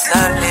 Jerusalema 0.00 0.49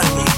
ayikholana 0.00 0.37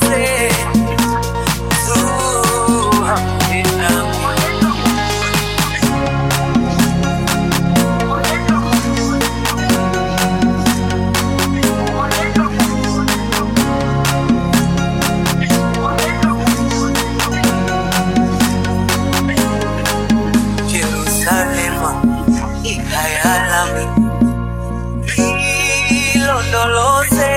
ilondoloze 26.51 27.33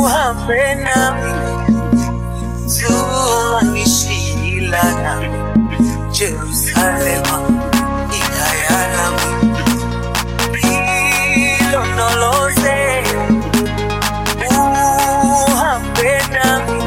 uhambe 0.00 0.74
nami 0.74 1.32
zungangishilana 2.66 5.14
Jerusalema 6.10 7.36
ikhaya 8.18 8.78
lami 8.94 9.30
ilondoloze 11.60 12.78
uhambe 15.52 16.10
nami 16.34 16.78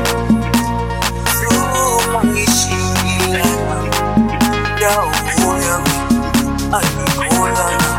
zungangishilana 1.40 3.78
ndawo 4.76 5.12
yami 5.68 5.96
ayikholana 6.78 7.91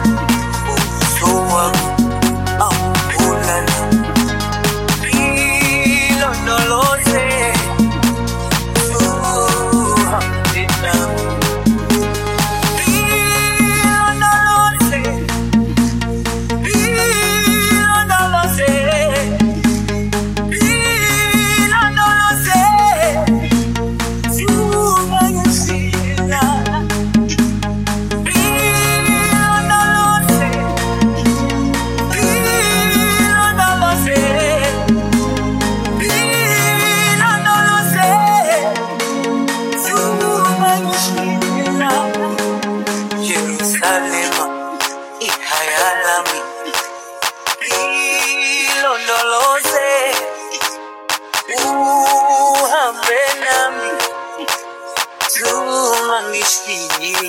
ubuso 1.33 1.55
wami 1.55 1.92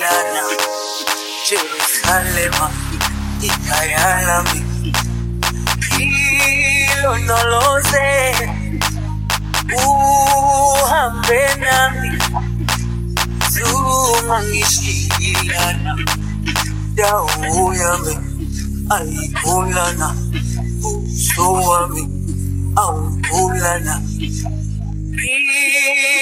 zungangishilana 0.04 0.44
Jerusalema 1.48 2.66
ikhaya 3.42 4.22
lami 4.26 4.60
ilondoloze 6.88 8.08
uhambe 9.86 11.40
nami. 11.60 12.10
Zungangishilana 13.50 15.92
ndawo 16.92 17.74
yami 17.74 18.14
ayikholana 18.90 20.08
ubuso 20.84 21.52
wami 21.52 22.08
awukholana 22.76 24.02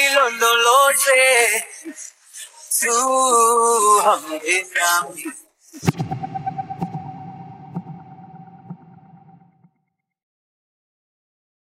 ilondoloze 0.03 1.23
zuhambe 2.83 4.55
nami 4.77 5.25